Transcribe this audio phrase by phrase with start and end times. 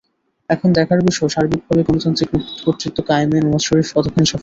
[0.49, 2.29] এখন দেখার বিষয়, সার্বিকভাবে গণতান্ত্রিক
[2.63, 4.39] কর্তৃত্ব কায়েমে নওয়াজ শরিফ কতখানি সফল হন।